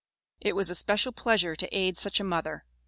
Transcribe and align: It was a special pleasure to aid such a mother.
It 0.39 0.53
was 0.55 0.71
a 0.71 0.73
special 0.73 1.11
pleasure 1.11 1.55
to 1.55 1.67
aid 1.77 1.95
such 1.95 2.19
a 2.19 2.23
mother. 2.23 2.65